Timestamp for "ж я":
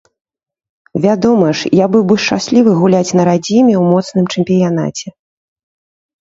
1.59-1.85